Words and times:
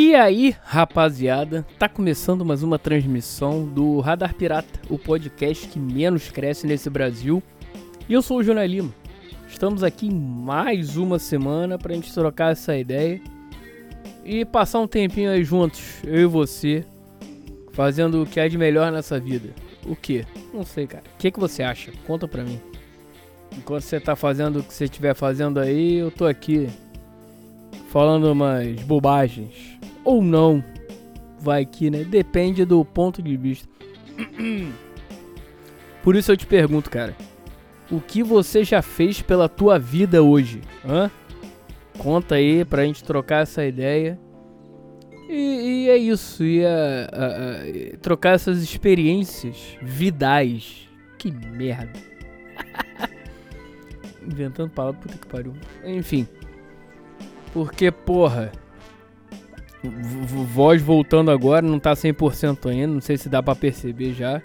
E 0.00 0.14
aí, 0.14 0.54
rapaziada, 0.62 1.66
tá 1.76 1.88
começando 1.88 2.44
mais 2.44 2.62
uma 2.62 2.78
transmissão 2.78 3.66
do 3.66 3.98
Radar 3.98 4.32
Pirata, 4.32 4.80
o 4.88 4.96
podcast 4.96 5.66
que 5.66 5.76
menos 5.76 6.30
cresce 6.30 6.68
nesse 6.68 6.88
Brasil. 6.88 7.42
E 8.08 8.12
eu 8.12 8.22
sou 8.22 8.36
o 8.38 8.42
Júnior 8.44 8.64
Lima. 8.64 8.94
Estamos 9.48 9.82
aqui 9.82 10.08
mais 10.08 10.96
uma 10.96 11.18
semana 11.18 11.76
pra 11.76 11.96
gente 11.96 12.14
trocar 12.14 12.52
essa 12.52 12.76
ideia 12.76 13.20
e 14.24 14.44
passar 14.44 14.78
um 14.78 14.86
tempinho 14.86 15.32
aí 15.32 15.42
juntos, 15.42 16.00
eu 16.04 16.20
e 16.20 16.26
você, 16.26 16.84
fazendo 17.72 18.22
o 18.22 18.26
que 18.26 18.38
é 18.38 18.48
de 18.48 18.56
melhor 18.56 18.92
nessa 18.92 19.18
vida. 19.18 19.48
O 19.84 19.96
que? 19.96 20.24
Não 20.54 20.64
sei, 20.64 20.86
cara. 20.86 21.02
O 21.12 21.18
que, 21.18 21.32
que 21.32 21.40
você 21.40 21.64
acha? 21.64 21.90
Conta 22.06 22.28
pra 22.28 22.44
mim. 22.44 22.60
Enquanto 23.50 23.82
você 23.82 23.98
tá 23.98 24.14
fazendo 24.14 24.60
o 24.60 24.62
que 24.62 24.72
você 24.72 24.84
estiver 24.84 25.16
fazendo 25.16 25.58
aí, 25.58 25.96
eu 25.96 26.12
tô 26.12 26.24
aqui 26.24 26.68
falando 27.88 28.30
umas 28.30 28.80
bobagens. 28.82 29.77
Ou 30.08 30.22
não. 30.22 30.64
Vai 31.38 31.66
que, 31.66 31.90
né? 31.90 32.02
Depende 32.02 32.64
do 32.64 32.82
ponto 32.82 33.20
de 33.20 33.36
vista. 33.36 33.68
Por 36.02 36.16
isso 36.16 36.32
eu 36.32 36.36
te 36.36 36.46
pergunto, 36.46 36.88
cara. 36.88 37.14
O 37.90 38.00
que 38.00 38.22
você 38.22 38.64
já 38.64 38.80
fez 38.80 39.20
pela 39.20 39.50
tua 39.50 39.78
vida 39.78 40.22
hoje? 40.22 40.62
Hã? 40.82 41.10
Conta 41.98 42.36
aí 42.36 42.64
pra 42.64 42.86
gente 42.86 43.04
trocar 43.04 43.42
essa 43.42 43.62
ideia. 43.66 44.18
E, 45.28 45.84
e 45.84 45.90
é 45.90 45.98
isso. 45.98 46.42
E 46.42 46.64
a, 46.64 47.10
a, 47.12 47.26
a, 47.26 47.98
trocar 48.00 48.34
essas 48.34 48.62
experiências 48.62 49.76
vidais. 49.82 50.88
Que 51.18 51.30
merda. 51.30 52.00
Inventando 54.26 54.70
palavras, 54.70 55.02
puta 55.02 55.18
que 55.18 55.26
pariu. 55.26 55.52
Enfim. 55.84 56.26
Porque, 57.52 57.90
porra. 57.90 58.50
Voz 59.82 60.82
voltando 60.82 61.30
agora, 61.30 61.62
não 61.62 61.78
tá 61.78 61.92
100% 61.92 62.68
ainda, 62.68 62.94
não 62.94 63.00
sei 63.00 63.16
se 63.16 63.28
dá 63.28 63.42
pra 63.42 63.54
perceber 63.54 64.12
já. 64.12 64.42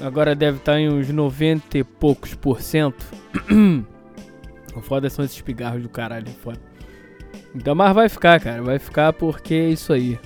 Agora 0.00 0.34
deve 0.34 0.58
estar 0.58 0.72
tá 0.72 0.80
em 0.80 0.88
uns 0.88 1.08
90 1.08 1.78
e 1.78 1.84
poucos 1.84 2.34
por 2.34 2.60
cento. 2.60 3.04
o 4.74 4.80
foda 4.80 5.08
são 5.08 5.24
esses 5.24 5.40
pigarros 5.40 5.82
do 5.82 5.88
caralho, 5.88 6.28
foda. 6.28 6.60
Então, 7.54 7.74
mas 7.74 7.94
vai 7.94 8.08
ficar, 8.08 8.40
cara, 8.40 8.62
vai 8.62 8.78
ficar 8.78 9.12
porque 9.12 9.54
é 9.54 9.68
isso 9.70 9.92
aí. 9.92 10.18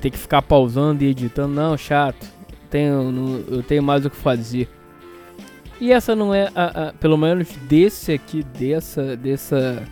Tem 0.00 0.10
que 0.10 0.18
ficar 0.18 0.42
pausando 0.42 1.04
e 1.04 1.08
editando, 1.08 1.54
não, 1.54 1.76
chato. 1.76 2.26
Tenho, 2.68 3.44
eu 3.48 3.62
tenho 3.62 3.82
mais 3.82 4.04
o 4.04 4.10
que 4.10 4.16
fazer. 4.16 4.68
E 5.80 5.92
essa 5.92 6.14
não 6.14 6.34
é, 6.34 6.50
a, 6.54 6.88
a, 6.88 6.92
pelo 6.92 7.16
menos 7.16 7.48
desse 7.68 8.12
aqui, 8.12 8.42
dessa, 8.42 9.16
dessa 9.16 9.82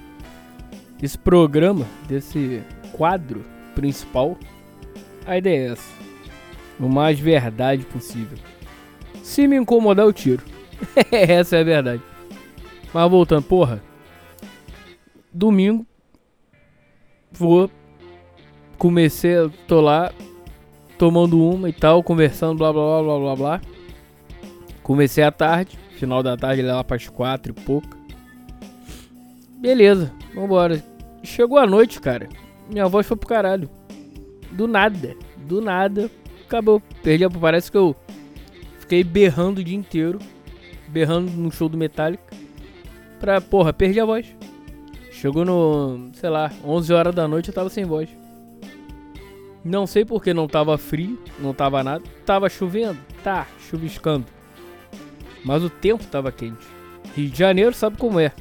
esse 1.02 1.16
programa, 1.16 1.86
desse 2.08 2.62
quadro 2.92 3.44
principal, 3.74 4.36
a 5.26 5.38
ideia 5.38 5.68
é 5.68 5.72
essa. 5.72 5.92
O 6.80 6.88
mais 6.88 7.18
verdade 7.18 7.84
possível. 7.84 8.38
Se 9.22 9.46
me 9.46 9.56
incomodar, 9.56 10.06
eu 10.06 10.12
tiro. 10.12 10.42
essa 11.10 11.56
é 11.56 11.60
a 11.60 11.64
verdade. 11.64 12.02
Mas 12.92 13.10
voltando, 13.10 13.42
porra. 13.44 13.82
Domingo. 15.32 15.86
Vou. 17.32 17.70
Comecei, 18.76 19.34
tô 19.66 19.80
lá. 19.80 20.12
Tomando 20.96 21.44
uma 21.44 21.68
e 21.68 21.72
tal, 21.72 22.02
conversando, 22.02 22.58
blá 22.58 22.72
blá 22.72 23.02
blá 23.02 23.18
blá 23.18 23.36
blá. 23.36 23.60
Comecei 24.82 25.22
à 25.22 25.30
tarde. 25.30 25.78
Final 25.96 26.22
da 26.22 26.36
tarde, 26.36 26.62
lá 26.62 26.82
para 26.82 26.96
as 26.96 27.08
quatro 27.08 27.52
e 27.52 27.64
pouco. 27.64 27.96
Beleza, 29.60 30.12
vambora. 30.34 30.82
Chegou 31.22 31.58
a 31.58 31.66
noite, 31.66 32.00
cara. 32.00 32.28
Minha 32.68 32.86
voz 32.86 33.06
foi 33.06 33.16
pro 33.16 33.28
caralho. 33.28 33.68
Do 34.52 34.66
nada. 34.66 35.16
Do 35.36 35.60
nada. 35.60 36.10
Acabou. 36.46 36.82
Perdi 37.02 37.24
a. 37.24 37.30
Parece 37.30 37.70
que 37.70 37.76
eu 37.76 37.94
fiquei 38.78 39.02
berrando 39.02 39.60
o 39.60 39.64
dia 39.64 39.76
inteiro. 39.76 40.18
Berrando 40.88 41.30
no 41.30 41.50
show 41.50 41.68
do 41.68 41.76
Metallica. 41.76 42.24
Pra, 43.20 43.40
porra, 43.40 43.72
perdi 43.72 44.00
a 44.00 44.04
voz. 44.04 44.26
Chegou 45.10 45.44
no, 45.44 46.10
sei 46.14 46.30
lá, 46.30 46.52
11 46.64 46.92
horas 46.92 47.14
da 47.14 47.26
noite 47.26 47.48
eu 47.48 47.54
tava 47.54 47.68
sem 47.68 47.84
voz. 47.84 48.08
Não 49.64 49.86
sei 49.86 50.04
porque 50.04 50.32
não 50.32 50.46
tava 50.46 50.78
frio, 50.78 51.20
não 51.40 51.52
tava 51.52 51.82
nada. 51.82 52.04
Tava 52.24 52.48
chovendo? 52.48 52.98
Tá, 53.24 53.46
chuviscando. 53.68 54.24
Mas 55.44 55.62
o 55.64 55.68
tempo 55.68 56.04
tava 56.04 56.30
quente. 56.30 56.64
Rio 57.16 57.28
de 57.28 57.38
Janeiro 57.38 57.74
sabe 57.74 57.96
como 57.96 58.20
é 58.20 58.32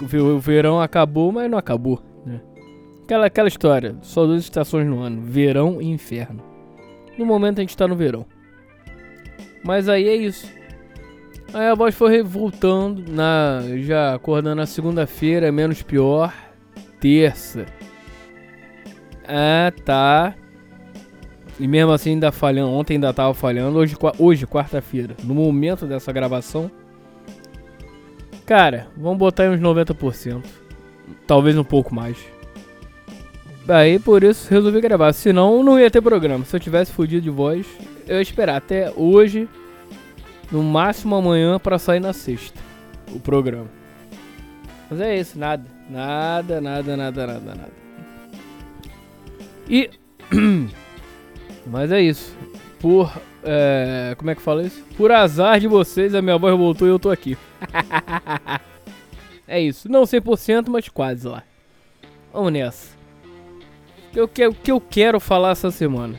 o 0.00 0.38
verão 0.38 0.80
acabou, 0.80 1.30
mas 1.32 1.50
não 1.50 1.58
acabou. 1.58 2.00
Né? 2.24 2.40
Aquela, 3.02 3.26
aquela 3.26 3.48
história, 3.48 3.96
só 4.02 4.26
duas 4.26 4.42
estações 4.42 4.86
no 4.86 5.00
ano, 5.00 5.20
verão 5.22 5.80
e 5.80 5.86
inferno. 5.86 6.42
No 7.18 7.24
momento 7.24 7.58
a 7.58 7.60
gente 7.62 7.76
tá 7.76 7.86
no 7.86 7.96
verão. 7.96 8.26
Mas 9.64 9.88
aí 9.88 10.08
é 10.08 10.14
isso. 10.14 10.46
Aí 11.52 11.68
a 11.68 11.74
voz 11.74 11.94
foi 11.94 12.22
voltando, 12.22 13.10
na, 13.10 13.62
já 13.78 14.14
acordando 14.14 14.56
na 14.56 14.66
segunda-feira, 14.66 15.52
menos 15.52 15.82
pior. 15.82 16.34
Terça. 17.00 17.66
Ah, 19.26 19.72
tá. 19.84 20.34
E 21.58 21.68
mesmo 21.68 21.92
assim 21.92 22.10
ainda 22.10 22.32
falhando. 22.32 22.72
Ontem 22.72 22.94
ainda 22.94 23.12
tava 23.12 23.32
falhando. 23.34 23.78
Hoje, 23.78 23.96
hoje 24.18 24.46
quarta-feira, 24.46 25.14
no 25.22 25.34
momento 25.34 25.86
dessa 25.86 26.12
gravação, 26.12 26.70
Cara, 28.46 28.88
vamos 28.96 29.18
botar 29.18 29.44
aí 29.44 29.48
uns 29.48 29.60
90%. 29.60 30.42
Talvez 31.26 31.56
um 31.56 31.64
pouco 31.64 31.94
mais. 31.94 32.16
Aí 33.66 33.98
por 33.98 34.22
isso 34.22 34.50
resolvi 34.50 34.80
gravar. 34.80 35.12
Senão 35.12 35.62
não 35.62 35.78
ia 35.78 35.90
ter 35.90 36.02
programa. 36.02 36.44
Se 36.44 36.54
eu 36.54 36.60
tivesse 36.60 36.92
fudido 36.92 37.22
de 37.22 37.30
voz, 37.30 37.66
eu 38.06 38.16
ia 38.16 38.22
esperar 38.22 38.56
até 38.56 38.92
hoje, 38.94 39.48
no 40.52 40.62
máximo 40.62 41.16
amanhã, 41.16 41.58
para 41.58 41.78
sair 41.78 42.00
na 42.00 42.12
sexta. 42.12 42.60
O 43.12 43.18
programa. 43.18 43.68
Mas 44.90 45.00
é 45.00 45.18
isso, 45.18 45.38
nada. 45.38 45.64
Nada, 45.88 46.60
nada, 46.60 46.96
nada, 46.96 47.26
nada, 47.26 47.54
nada. 47.54 47.72
E. 49.68 49.90
Mas 51.66 51.90
é 51.90 52.00
isso. 52.02 52.36
Por 52.78 53.10
é, 53.42 54.14
como 54.16 54.30
é 54.30 54.34
que 54.34 54.40
fala 54.40 54.62
isso? 54.62 54.82
Por 54.96 55.12
azar 55.12 55.60
de 55.60 55.68
vocês, 55.68 56.14
a 56.14 56.22
minha 56.22 56.38
voz 56.38 56.56
voltou 56.56 56.88
e 56.88 56.90
eu 56.90 56.98
tô 56.98 57.10
aqui. 57.10 57.36
é 59.46 59.60
isso. 59.60 59.88
Não 59.88 60.02
100%, 60.02 60.68
mas 60.68 60.88
quase 60.88 61.26
lá. 61.26 61.42
Vamos 62.32 62.52
nessa. 62.52 62.94
O 64.16 64.28
que, 64.28 64.50
que 64.52 64.72
eu 64.72 64.80
quero 64.80 65.18
falar 65.18 65.50
essa 65.50 65.70
semana? 65.70 66.18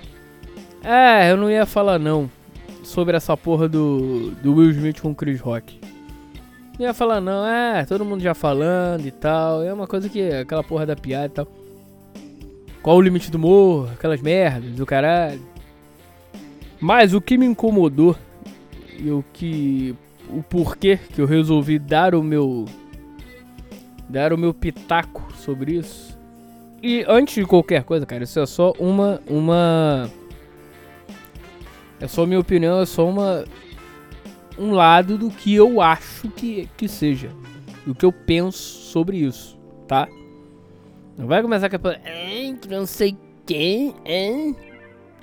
É, 0.83 1.31
eu 1.31 1.37
não 1.37 1.49
ia 1.49 1.65
falar 1.65 1.97
não 1.97 2.29
sobre 2.83 3.17
essa 3.17 3.35
porra 3.35 3.67
do, 3.67 4.31
do 4.31 4.53
Will 4.53 4.71
Smith 4.71 5.01
com 5.01 5.15
Chris 5.15 5.39
Rock. 5.39 5.79
Não 6.77 6.85
ia 6.85 6.93
falar 6.93 7.21
não, 7.21 7.45
é, 7.45 7.85
todo 7.85 8.05
mundo 8.05 8.21
já 8.21 8.33
falando 8.33 9.05
e 9.05 9.11
tal. 9.11 9.63
É 9.63 9.73
uma 9.73 9.87
coisa 9.87 10.09
que, 10.09 10.21
aquela 10.29 10.63
porra 10.63 10.85
da 10.85 10.95
piada 10.95 11.25
e 11.25 11.29
tal. 11.29 11.47
Qual 12.81 12.97
o 12.97 13.01
limite 13.01 13.31
do 13.31 13.37
humor? 13.37 13.89
Aquelas 13.93 14.21
merdas 14.21 14.71
do 14.71 14.85
caralho. 14.85 15.41
Mas 16.79 17.13
o 17.13 17.21
que 17.21 17.37
me 17.37 17.45
incomodou 17.45 18.15
e 18.99 19.09
o 19.09 19.23
que 19.33 19.95
o 20.29 20.43
porquê 20.43 20.97
que 20.97 21.21
eu 21.21 21.25
resolvi 21.25 21.79
dar 21.79 22.15
o 22.15 22.23
meu 22.23 22.65
dar 24.07 24.33
o 24.33 24.37
meu 24.37 24.53
pitaco 24.53 25.33
sobre 25.35 25.73
isso. 25.73 26.17
E 26.81 27.03
antes 27.07 27.35
de 27.35 27.45
qualquer 27.45 27.83
coisa, 27.83 28.05
cara, 28.05 28.23
isso 28.23 28.39
é 28.39 28.45
só 28.45 28.73
uma 28.79 29.21
uma 29.27 30.09
é 31.99 32.07
só 32.07 32.25
minha 32.25 32.39
opinião, 32.39 32.79
é 32.79 32.85
só 32.85 33.07
uma 33.07 33.45
um 34.57 34.71
lado 34.71 35.17
do 35.17 35.29
que 35.29 35.53
eu 35.53 35.81
acho 35.81 36.29
que 36.29 36.69
que 36.77 36.87
seja, 36.87 37.29
do 37.85 37.95
que 37.95 38.05
eu 38.05 38.11
penso 38.11 38.57
sobre 38.57 39.17
isso, 39.17 39.57
tá? 39.87 40.07
Não 41.17 41.27
vai 41.27 41.41
começar 41.41 41.69
com 41.69 41.87
a 41.87 41.95
não 42.69 42.85
sei 42.85 43.17
quem, 43.45 43.95
hein? 44.05 44.55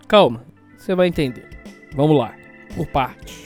Calma, 0.08 0.44
você 0.76 0.94
vai 0.94 1.08
entender. 1.08 1.48
Vamos 1.94 2.16
lá, 2.18 2.34
por 2.74 2.86
partes. 2.86 3.41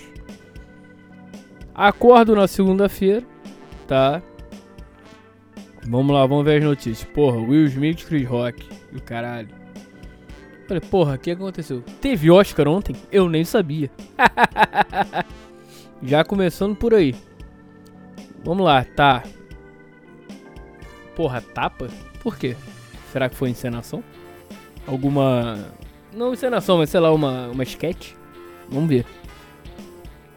Acordo 1.79 2.35
na 2.35 2.49
segunda-feira, 2.49 3.23
tá? 3.87 4.23
Vamos 5.87 6.15
lá, 6.15 6.25
vamos 6.25 6.43
ver 6.43 6.57
as 6.57 6.65
notícias. 6.65 7.05
Porra, 7.13 7.37
Will 7.37 7.67
Smith, 7.67 8.07
Chris 8.07 8.27
Rock 8.27 8.67
e 8.91 8.97
o 8.97 9.03
caralho. 9.03 9.51
Falei, 10.67 10.81
porra, 10.81 11.17
o 11.17 11.19
que 11.19 11.31
aconteceu? 11.31 11.83
Teve 12.01 12.31
Oscar 12.31 12.67
ontem? 12.67 12.97
Eu 13.13 13.29
nem 13.29 13.45
sabia. 13.45 13.91
Já 16.03 16.25
começando 16.25 16.75
por 16.75 16.95
aí. 16.95 17.15
Vamos 18.43 18.65
lá, 18.65 18.83
tá. 18.83 19.23
Porra, 21.15 21.43
tapa? 21.43 21.89
Por 22.23 22.39
quê? 22.39 22.57
Será 23.13 23.29
que 23.29 23.37
foi 23.37 23.51
encenação? 23.51 24.03
Alguma 24.87 25.59
não 26.11 26.33
encenação, 26.33 26.79
mas 26.79 26.89
sei 26.89 27.01
lá, 27.01 27.13
uma, 27.13 27.49
uma 27.49 27.63
sketch. 27.65 28.13
Vamos 28.71 28.89
ver. 28.89 29.05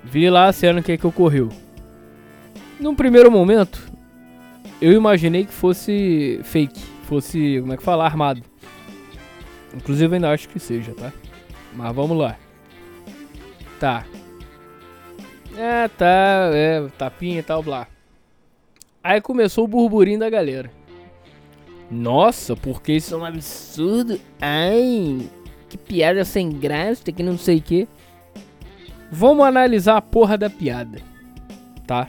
Vi 0.03 0.29
lá 0.29 0.47
a 0.47 0.53
cena 0.53 0.81
que, 0.81 0.91
é 0.91 0.97
que 0.97 1.07
ocorreu. 1.07 1.49
Num 2.79 2.95
primeiro 2.95 3.29
momento, 3.29 3.91
eu 4.81 4.93
imaginei 4.93 5.45
que 5.45 5.53
fosse 5.53 6.39
fake. 6.43 6.79
fosse, 7.03 7.57
como 7.59 7.73
é 7.73 7.77
que 7.77 7.83
fala, 7.83 8.05
armado. 8.05 8.41
Inclusive 9.75 10.15
ainda 10.15 10.31
acho 10.31 10.47
que 10.49 10.59
seja, 10.59 10.93
tá? 10.93 11.11
Mas 11.73 11.95
vamos 11.95 12.17
lá. 12.17 12.37
Tá. 13.79 14.05
É, 15.57 15.87
tá, 15.89 16.51
é, 16.53 16.87
tapinha 16.97 17.39
e 17.39 17.43
tal, 17.43 17.61
blá. 17.61 17.87
Aí 19.03 19.19
começou 19.21 19.65
o 19.65 19.67
burburinho 19.67 20.19
da 20.19 20.29
galera. 20.29 20.71
Nossa, 21.91 22.55
porque 22.55 22.93
isso 22.93 23.15
é 23.15 23.17
um 23.17 23.25
absurdo. 23.25 24.19
Ai, 24.39 25.29
que 25.67 25.77
piada 25.77 26.23
sem 26.23 26.49
graça, 26.49 27.11
que 27.11 27.23
não 27.23 27.37
sei 27.37 27.57
o 27.57 27.61
que. 27.61 27.87
Vamos 29.11 29.45
analisar 29.45 29.97
a 29.97 30.01
porra 30.01 30.37
da 30.37 30.49
piada, 30.49 30.99
tá? 31.85 32.07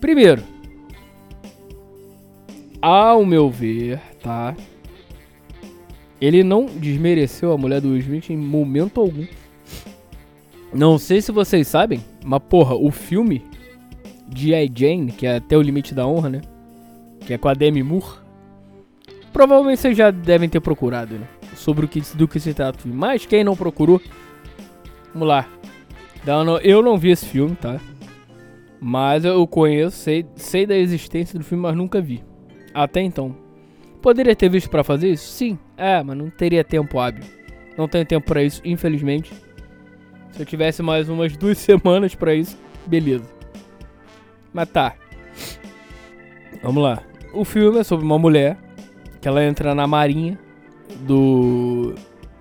Primeiro, 0.00 0.42
ao 2.80 3.24
meu 3.24 3.50
ver, 3.50 4.00
tá? 4.22 4.56
Ele 6.20 6.42
não 6.42 6.66
desmereceu 6.66 7.52
a 7.52 7.58
mulher 7.58 7.80
do 7.80 7.96
Smith 7.96 8.30
em 8.30 8.36
momento 8.36 9.00
algum. 9.00 9.26
Não 10.72 10.98
sei 10.98 11.20
se 11.20 11.32
vocês 11.32 11.66
sabem, 11.66 12.02
mas 12.24 12.40
porra, 12.48 12.74
o 12.74 12.90
filme 12.90 13.44
de 14.28 14.54
I. 14.54 14.70
Jane, 14.72 15.12
que 15.12 15.26
é 15.26 15.36
até 15.36 15.56
o 15.56 15.62
limite 15.62 15.94
da 15.94 16.06
honra, 16.06 16.28
né? 16.28 16.40
Que 17.20 17.34
é 17.34 17.38
com 17.38 17.48
a 17.48 17.54
Demi 17.54 17.82
Moore. 17.82 18.18
Provavelmente 19.32 19.80
vocês 19.80 19.96
já 19.96 20.10
devem 20.10 20.48
ter 20.48 20.60
procurado, 20.60 21.14
né? 21.18 21.26
Sobre 21.56 21.84
o 21.84 21.88
que, 21.88 22.00
do 22.14 22.28
que 22.28 22.38
se 22.38 22.54
trata. 22.54 22.78
Mas 22.84 23.26
quem 23.26 23.42
não 23.42 23.56
procurou, 23.56 24.00
vamos 25.12 25.28
lá. 25.28 25.48
Eu 26.62 26.82
não 26.82 26.98
vi 26.98 27.10
esse 27.10 27.26
filme, 27.26 27.56
tá? 27.56 27.80
Mas 28.80 29.24
eu 29.24 29.46
conheço, 29.46 29.96
sei, 29.96 30.26
sei 30.34 30.66
da 30.66 30.76
existência 30.76 31.38
do 31.38 31.44
filme, 31.44 31.62
mas 31.62 31.76
nunca 31.76 32.00
vi. 32.00 32.22
Até 32.72 33.00
então. 33.00 33.36
Poderia 34.00 34.34
ter 34.34 34.48
visto 34.48 34.70
para 34.70 34.82
fazer 34.82 35.10
isso? 35.10 35.30
Sim. 35.32 35.58
É, 35.76 36.02
mas 36.02 36.16
não 36.16 36.30
teria 36.30 36.64
tempo 36.64 36.98
hábil. 36.98 37.24
Não 37.76 37.86
tenho 37.86 38.06
tempo 38.06 38.26
para 38.26 38.42
isso, 38.42 38.62
infelizmente. 38.64 39.32
Se 40.30 40.40
eu 40.40 40.46
tivesse 40.46 40.82
mais 40.82 41.08
umas 41.08 41.36
duas 41.36 41.56
semanas 41.58 42.14
para 42.14 42.34
isso, 42.34 42.58
beleza. 42.86 43.28
Mas 44.52 44.68
tá. 44.70 44.94
Vamos 46.62 46.82
lá. 46.82 47.02
O 47.32 47.44
filme 47.44 47.78
é 47.78 47.84
sobre 47.84 48.04
uma 48.04 48.18
mulher 48.18 48.56
que 49.20 49.28
ela 49.28 49.44
entra 49.44 49.74
na 49.74 49.86
marinha 49.86 50.38
do 51.00 51.94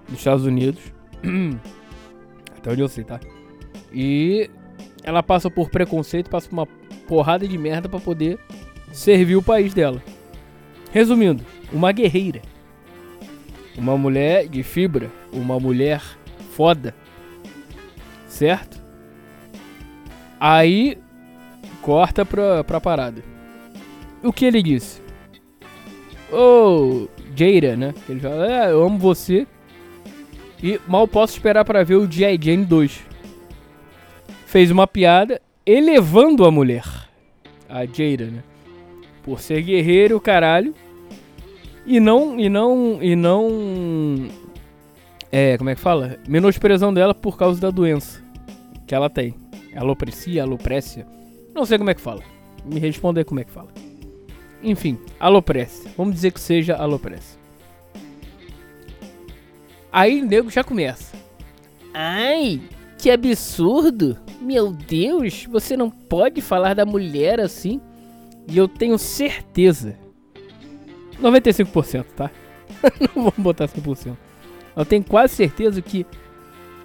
dos 0.07 0.18
Estados 0.18 0.45
Unidos. 0.45 0.81
Até 2.60 2.72
onde 2.72 2.82
eu 2.82 2.88
sei, 2.90 3.04
tá? 3.04 3.20
E 3.92 4.50
ela 5.04 5.24
passa 5.24 5.50
por 5.50 5.70
preconceito, 5.70 6.30
passa 6.30 6.48
por 6.48 6.54
uma 6.54 6.66
porrada 7.08 7.48
de 7.48 7.58
merda 7.58 7.88
para 7.88 8.00
poder 8.00 8.38
servir 8.92 9.36
o 9.36 9.42
país 9.42 9.74
dela. 9.74 10.04
Resumindo, 10.92 11.44
uma 11.72 11.92
guerreira. 11.92 12.42
Uma 13.78 13.98
mulher 13.98 14.48
de 14.48 14.62
fibra, 14.62 15.10
uma 15.32 15.60
mulher 15.60 16.02
foda. 16.52 16.94
Certo? 18.28 18.82
Aí 20.40 20.98
corta 21.82 22.26
pra, 22.26 22.64
pra 22.64 22.82
parada. 22.82 23.24
O 24.22 24.34
que 24.34 24.46
ele 24.46 24.62
disse? 24.62 25.02
Ô, 26.32 26.38
oh, 26.38 27.08
Jaira, 27.36 27.78
né? 27.78 27.94
Ele 28.08 28.20
fala, 28.20 28.52
é, 28.52 28.72
eu 28.72 28.84
amo 28.84 29.00
você. 29.00 29.48
E 30.62 30.80
mal 30.88 31.08
posso 31.08 31.34
esperar 31.34 31.64
para 31.64 31.84
ver 31.84 31.96
o 31.96 32.10
G.I. 32.10 32.38
Jane 32.42 32.66
2. 32.66 33.00
Fez 34.46 34.72
uma 34.72 34.88
piada 34.88 35.42
elevando 35.66 36.46
a 36.46 36.52
mulher. 36.52 36.84
A 37.70 37.86
Jaira, 37.86 38.26
né? 38.26 38.44
Por 39.24 39.40
ser 39.40 39.62
guerreiro, 39.62 40.20
caralho. 40.20 40.74
E 41.86 42.00
não. 42.00 42.40
E 42.40 42.50
não. 42.50 43.00
E 43.02 43.16
não. 43.16 44.28
É, 45.32 45.58
como 45.58 45.70
é 45.70 45.76
que 45.76 45.82
fala? 45.82 46.18
Menosprezando 46.28 46.96
dela 46.96 47.14
por 47.14 47.38
causa 47.38 47.62
da 47.62 47.70
doença 47.70 48.22
que 48.88 48.96
ela 48.96 49.10
tem. 49.10 49.36
Aloprecia, 49.76 50.42
aloprécia. 50.42 51.06
Não 51.54 51.66
sei 51.66 51.78
como 51.78 51.92
é 51.92 51.94
que 51.94 52.02
fala. 52.02 52.24
Me 52.66 52.80
responder 52.80 53.24
como 53.24 53.40
é 53.40 53.44
que 53.44 53.52
fala. 53.52 53.70
Enfim, 54.64 54.98
aloprécia. 55.20 55.92
Vamos 55.96 56.16
dizer 56.16 56.32
que 56.32 56.40
seja 56.40 56.76
aloprécia. 56.76 57.38
Aí 59.91 60.21
o 60.21 60.25
nego 60.25 60.50
já 60.50 60.63
começa. 60.63 61.15
Ai, 61.94 62.62
que 62.97 63.09
absurdo! 63.09 64.18
Meu 64.39 64.71
Deus, 64.71 65.45
você 65.50 65.75
não 65.75 65.89
pode 65.89 66.41
falar 66.41 66.74
da 66.74 66.86
mulher 66.86 67.39
assim. 67.39 67.81
E 68.47 68.57
eu 68.57 68.68
tenho 68.68 68.97
certeza. 68.97 69.97
95%, 71.21 72.06
tá? 72.15 72.31
não 73.00 73.24
vamos 73.24 73.39
botar 73.39 73.68
100%. 73.68 74.15
Eu 74.75 74.86
tenho 74.86 75.03
quase 75.03 75.36
certeza 75.36 75.81
que 75.81 76.06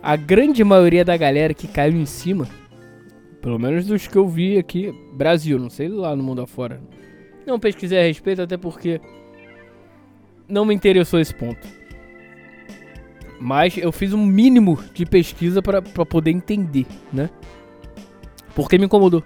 a 0.03 0.17
grande 0.17 0.63
maioria 0.65 1.05
da 1.05 1.17
galera 1.17 1.55
que 1.55 1.69
caiu 1.69 1.97
em 1.97 2.07
cima, 2.07 2.49
pelo 3.41 3.59
menos 3.59 3.87
dos 3.87 4.07
que 4.07 4.17
eu 4.17 4.29
vi 4.29 4.59
aqui, 4.59 4.93
Brasil, 5.15 5.59
não 5.59 5.71
sei 5.71 5.89
lá 5.89 6.15
no 6.17 6.23
mundo 6.23 6.43
afora. 6.43 6.83
Não 7.47 7.61
pesquisei 7.61 7.99
a 7.99 8.03
respeito, 8.03 8.43
até 8.43 8.57
porque 8.57 9.01
não 10.49 10.65
me 10.65 10.75
interessou 10.75 11.21
esse 11.21 11.35
ponto. 11.35 11.84
Mas 13.41 13.77
eu 13.77 13.93
fiz 13.93 14.13
um 14.13 14.25
mínimo 14.25 14.79
de 14.93 15.05
pesquisa 15.05 15.61
para 15.61 15.83
poder 15.83 16.31
entender, 16.31 16.87
né? 17.13 17.29
Porque 18.55 18.79
me 18.79 18.87
incomodou. 18.87 19.23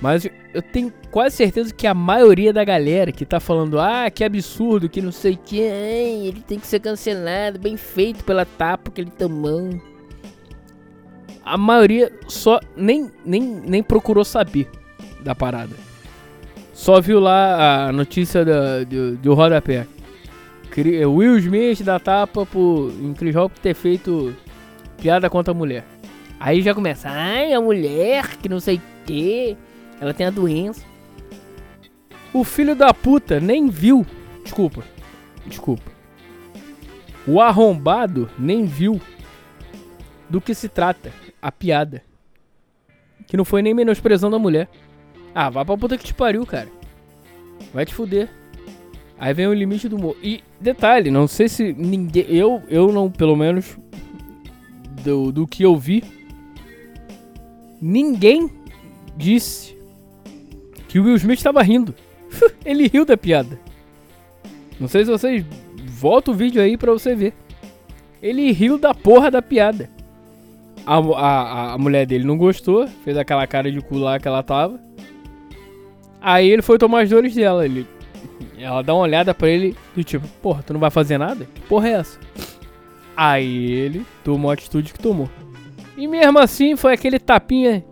Mas 0.00 0.26
eu 0.54 0.62
tenho 0.62 0.92
quase 1.10 1.36
certeza 1.36 1.74
que 1.74 1.86
a 1.86 1.94
maioria 1.94 2.52
da 2.52 2.64
galera 2.64 3.12
que 3.12 3.26
tá 3.26 3.38
falando, 3.38 3.78
ah, 3.78 4.10
que 4.10 4.24
absurdo, 4.24 4.88
que 4.88 5.02
não 5.02 5.12
sei 5.12 5.34
o 5.34 5.38
que, 5.38 5.58
ele 5.58 6.42
tem 6.46 6.58
que 6.58 6.66
ser 6.66 6.80
cancelado, 6.80 7.58
bem 7.58 7.76
feito 7.76 8.24
pela 8.24 8.44
tapa 8.46 8.90
que 8.90 9.00
ele 9.00 9.10
tomou. 9.10 9.78
A 11.44 11.58
maioria 11.58 12.12
só 12.28 12.60
nem, 12.76 13.10
nem, 13.24 13.42
nem 13.42 13.82
procurou 13.82 14.24
saber 14.24 14.68
da 15.22 15.34
parada. 15.34 15.74
Só 16.72 17.00
viu 17.00 17.20
lá 17.20 17.88
a 17.88 17.92
notícia 17.92 18.44
do, 18.44 18.86
do, 18.86 19.16
do 19.16 19.34
rodapé. 19.34 19.86
Will 21.06 21.38
Smith 21.38 21.82
da 21.82 21.98
tapa 21.98 22.46
por, 22.46 22.92
em 23.00 23.12
Chris 23.14 23.34
Rock 23.34 23.58
ter 23.60 23.74
feito 23.74 24.34
piada 25.00 25.28
contra 25.28 25.52
a 25.52 25.56
mulher. 25.56 25.84
Aí 26.38 26.62
já 26.62 26.74
começa, 26.74 27.08
ai, 27.10 27.52
a 27.52 27.60
mulher 27.60 28.36
que 28.36 28.48
não 28.48 28.60
sei 28.60 28.76
o 28.76 28.82
que 29.04 29.56
ela 30.00 30.14
tem 30.14 30.26
a 30.26 30.30
doença. 30.30 30.82
O 32.32 32.44
filho 32.44 32.74
da 32.74 32.94
puta 32.94 33.40
nem 33.40 33.68
viu. 33.68 34.06
Desculpa. 34.42 34.82
Desculpa. 35.46 35.90
O 37.26 37.40
arrombado 37.40 38.30
nem 38.38 38.64
viu 38.64 39.00
do 40.28 40.40
que 40.40 40.54
se 40.54 40.68
trata 40.68 41.12
a 41.42 41.50
piada. 41.50 42.02
Que 43.26 43.36
não 43.36 43.44
foi 43.44 43.62
nem 43.62 43.74
menosprezando 43.74 44.36
a 44.36 44.38
mulher. 44.38 44.68
Ah, 45.34 45.50
vá 45.50 45.64
pra 45.64 45.76
puta 45.76 45.98
que 45.98 46.04
te 46.04 46.14
pariu, 46.14 46.46
cara. 46.46 46.68
Vai 47.74 47.84
te 47.84 47.94
fuder. 47.94 48.28
Aí 49.20 49.34
vem 49.34 49.46
o 49.46 49.52
limite 49.52 49.86
do 49.86 49.96
humor. 49.96 50.16
E 50.22 50.42
detalhe, 50.58 51.10
não 51.10 51.28
sei 51.28 51.46
se 51.46 51.74
ninguém. 51.74 52.24
Eu, 52.30 52.62
eu 52.70 52.90
não, 52.90 53.10
pelo 53.10 53.36
menos. 53.36 53.76
Do, 55.04 55.30
do 55.30 55.46
que 55.46 55.62
eu 55.62 55.76
vi. 55.76 56.02
Ninguém 57.78 58.50
disse 59.14 59.76
que 60.88 60.98
o 60.98 61.04
Will 61.04 61.16
Smith 61.16 61.38
estava 61.38 61.62
rindo. 61.62 61.94
Ele 62.64 62.86
riu 62.86 63.04
da 63.04 63.14
piada. 63.14 63.60
Não 64.80 64.88
sei 64.88 65.04
se 65.04 65.10
vocês. 65.10 65.44
Volta 65.84 66.30
o 66.30 66.34
vídeo 66.34 66.62
aí 66.62 66.78
pra 66.78 66.90
você 66.90 67.14
ver. 67.14 67.34
Ele 68.22 68.50
riu 68.52 68.78
da 68.78 68.94
porra 68.94 69.30
da 69.30 69.42
piada. 69.42 69.90
A, 70.86 70.96
a, 70.96 71.72
a 71.74 71.78
mulher 71.78 72.06
dele 72.06 72.24
não 72.24 72.38
gostou, 72.38 72.88
fez 73.04 73.18
aquela 73.18 73.46
cara 73.46 73.70
de 73.70 73.82
cu 73.82 73.98
lá 73.98 74.18
que 74.18 74.26
ela 74.26 74.42
tava. 74.42 74.80
Aí 76.22 76.48
ele 76.48 76.62
foi 76.62 76.78
tomar 76.78 77.02
as 77.02 77.10
dores 77.10 77.34
dela. 77.34 77.66
Ele, 77.66 77.86
ela 78.62 78.82
dá 78.82 78.94
uma 78.94 79.02
olhada 79.02 79.34
pra 79.34 79.48
ele 79.48 79.76
do 79.94 80.04
tipo, 80.04 80.26
porra, 80.42 80.62
tu 80.62 80.72
não 80.72 80.80
vai 80.80 80.90
fazer 80.90 81.18
nada? 81.18 81.46
Que 81.54 81.60
porra 81.62 81.88
é 81.88 81.92
essa? 81.92 82.18
Aí 83.16 83.72
ele 83.72 84.06
tomou 84.24 84.50
a 84.50 84.54
atitude 84.54 84.92
que 84.92 84.98
tomou. 84.98 85.28
E 85.96 86.06
mesmo 86.06 86.38
assim 86.38 86.76
foi 86.76 86.94
aquele 86.94 87.18
tapinha. 87.18 87.84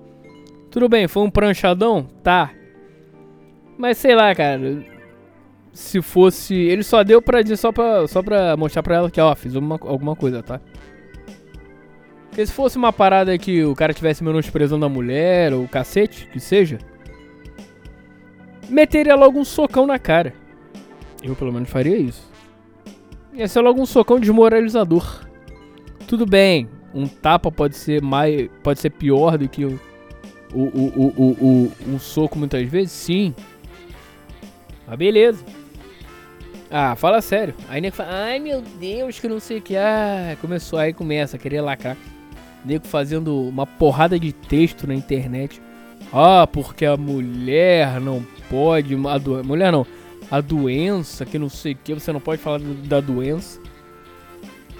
Tudo 0.71 0.89
bem, 0.89 1.07
foi 1.09 1.23
um 1.23 1.31
pranchadão? 1.31 2.09
Tá. 2.23 2.51
Mas 3.77 3.99
sei 3.99 4.15
lá, 4.15 4.35
cara. 4.35 4.83
Se 5.73 6.01
fosse. 6.01 6.55
Ele 6.55 6.83
só 6.83 7.05
deu 7.05 7.21
pra 7.21 7.43
dizer 7.43 7.57
só 7.57 7.71
pra, 7.71 8.09
só 8.09 8.23
pra 8.23 8.57
mostrar 8.57 8.83
pra 8.83 8.97
ela 8.97 9.11
que, 9.11 9.21
ó, 9.21 9.35
fiz 9.35 9.55
uma, 9.55 9.79
alguma 9.83 10.17
coisa, 10.17 10.43
tá? 10.43 10.61
Porque 12.29 12.47
se 12.47 12.53
fosse 12.53 12.77
uma 12.77 12.93
parada 12.93 13.37
que 13.37 13.65
o 13.65 13.75
cara 13.75 13.93
tivesse 13.93 14.23
menosprezando 14.25 14.87
a 14.87 14.89
mulher, 14.89 15.53
ou 15.53 15.65
o 15.65 15.69
cacete, 15.69 16.29
que 16.33 16.39
seja, 16.39 16.79
meteria 18.69 19.15
logo 19.15 19.39
um 19.39 19.45
socão 19.45 19.87
na 19.87 19.99
cara. 19.99 20.33
Eu 21.23 21.35
pelo 21.35 21.53
menos 21.53 21.69
faria 21.69 21.97
isso. 21.97 22.29
Ia 23.33 23.49
ser 23.49 23.61
logo 23.61 23.81
um 23.81 23.87
socão 23.87 24.19
desmoralizador. 24.19 25.27
Tudo 26.07 26.25
bem, 26.25 26.69
um 26.95 27.07
tapa 27.07 27.51
pode 27.53 27.77
ser 27.77 28.03
mais. 28.03 28.49
pode 28.63 28.81
ser 28.81 28.91
pior 28.91 29.37
do 29.39 29.49
que 29.49 29.65
o, 29.65 29.81
o, 30.53 30.63
o, 30.63 31.15
o, 31.17 31.47
o, 31.47 31.73
um 31.87 31.99
soco 31.99 32.39
muitas 32.39 32.67
vezes, 32.69 32.93
sim. 32.93 33.35
Mas 34.87 34.97
beleza. 34.97 35.45
Ah, 36.71 36.95
fala 36.97 37.21
sério. 37.21 37.55
Aí 37.69 37.81
nego 37.81 37.97
fala, 37.97 38.11
ai 38.13 38.39
meu 38.39 38.61
Deus, 38.61 39.19
que 39.19 39.29
não 39.29 39.41
sei 39.41 39.59
o 39.59 39.63
que. 39.63 39.77
Ah, 39.77 40.37
começou 40.41 40.79
aí, 40.79 40.93
começa 40.93 41.37
a 41.37 41.39
querer 41.39 41.61
lacrar. 41.61 41.97
Nego 42.65 42.87
fazendo 42.87 43.49
uma 43.49 43.67
porrada 43.67 44.19
de 44.19 44.33
texto 44.33 44.87
na 44.87 44.95
internet. 44.95 45.63
Ah, 46.13 46.47
porque 46.47 46.85
a 46.85 46.97
mulher 46.97 48.01
não 48.01 48.25
pode. 48.51 48.95
A. 48.95 49.43
Mulher 49.43 49.73
não. 49.73 49.87
A 50.31 50.41
doença, 50.41 51.25
que 51.25 51.39
não 51.39 51.49
sei 51.49 51.73
o 51.73 51.77
que, 51.77 51.95
você 51.95 52.13
não 52.13 52.21
pode 52.21 52.43
falar 52.43 52.61
da 52.61 53.01
doença. 53.01 53.61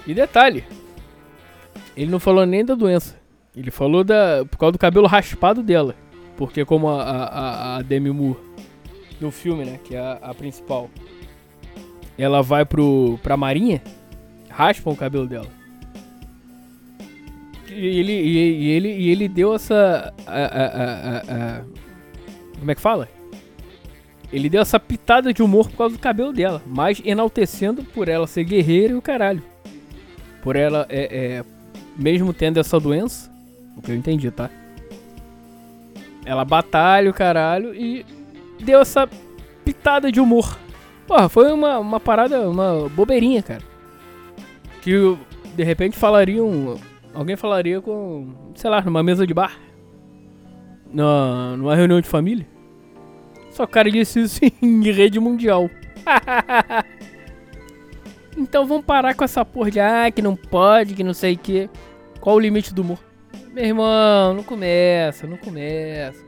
E 0.05 0.13
detalhe, 0.13 0.63
ele 1.95 2.11
não 2.11 2.19
falou 2.19 2.45
nem 2.45 2.63
da 2.63 2.75
doença. 2.75 3.19
Ele 3.55 3.71
falou 3.71 4.03
da. 4.03 4.45
por 4.49 4.57
causa 4.57 4.71
do 4.73 4.79
cabelo 4.79 5.07
raspado 5.07 5.61
dela. 5.63 5.95
Porque 6.37 6.63
como 6.63 6.87
a, 6.87 7.03
a, 7.03 7.77
a 7.77 7.81
Demi 7.81 8.11
Moore 8.11 8.39
do 9.19 9.31
filme, 9.31 9.65
né? 9.65 9.79
Que 9.83 9.95
é 9.95 9.99
a, 9.99 10.13
a 10.21 10.33
principal. 10.33 10.89
Ela 12.17 12.41
vai 12.41 12.65
pro, 12.65 13.19
pra 13.21 13.35
marinha, 13.35 13.81
raspam 14.49 14.93
o 14.93 14.95
cabelo 14.95 15.27
dela. 15.27 15.47
E 17.67 17.99
ele, 17.99 18.11
e, 18.11 18.63
e 18.63 18.67
ele, 18.71 18.89
e 18.89 19.09
ele 19.09 19.27
deu 19.27 19.53
essa. 19.53 20.13
A, 20.25 20.45
a, 20.45 21.61
como 22.59 22.71
é 22.71 22.75
que 22.75 22.81
fala? 22.81 23.07
Ele 24.31 24.49
deu 24.49 24.61
essa 24.61 24.79
pitada 24.79 25.33
de 25.33 25.41
humor 25.41 25.69
por 25.69 25.77
causa 25.77 25.95
do 25.95 26.01
cabelo 26.01 26.31
dela, 26.31 26.61
mas 26.65 27.01
enaltecendo 27.03 27.83
por 27.83 28.07
ela 28.07 28.27
ser 28.27 28.43
guerreira 28.43 28.93
e 28.93 28.97
o 28.97 29.01
caralho. 29.01 29.41
Por 30.43 30.55
ela, 30.55 30.85
é, 30.89 31.15
é, 31.15 31.45
mesmo 31.97 32.31
tendo 32.33 32.59
essa 32.59 32.79
doença, 32.79 33.31
o 33.75 33.81
que 33.81 33.91
eu 33.91 33.95
entendi, 33.95 34.29
tá? 34.29 34.49
Ela 36.25 36.45
batalha 36.45 37.09
o 37.09 37.13
caralho 37.13 37.73
e 37.73 38.05
deu 38.59 38.79
essa 38.79 39.09
pitada 39.65 40.11
de 40.11 40.19
humor. 40.19 40.57
Porra, 41.07 41.27
foi 41.27 41.51
uma, 41.51 41.79
uma 41.79 41.99
parada, 41.99 42.47
uma 42.47 42.87
bobeirinha, 42.89 43.41
cara. 43.41 43.63
Que 44.81 45.17
de 45.55 45.63
repente 45.63 45.97
falariam. 45.97 46.77
Alguém 47.13 47.35
falaria 47.35 47.81
com. 47.81 48.27
sei 48.53 48.69
lá, 48.69 48.81
numa 48.81 49.01
mesa 49.01 49.25
de 49.25 49.33
bar. 49.33 49.57
Na, 50.93 51.55
numa 51.57 51.75
reunião 51.75 51.99
de 51.99 52.07
família. 52.07 52.47
Só 53.59 53.67
cara 53.67 53.91
disse 53.91 54.21
isso 54.23 54.39
em 54.61 54.89
rede 54.89 55.19
mundial. 55.19 55.69
então 58.37 58.65
vamos 58.65 58.85
parar 58.85 59.13
com 59.13 59.25
essa 59.25 59.43
porra 59.43 59.69
de 59.69 59.81
ah, 59.81 60.09
que 60.09 60.21
não 60.21 60.33
pode, 60.33 60.93
que 60.93 61.03
não 61.03 61.13
sei 61.13 61.33
o 61.33 61.37
que. 61.37 61.69
Qual 62.21 62.37
o 62.37 62.39
limite 62.39 62.73
do 62.73 62.83
humor? 62.83 62.99
Meu 63.53 63.65
irmão, 63.65 64.33
não 64.33 64.43
começa, 64.43 65.27
não 65.27 65.35
começa. 65.35 66.23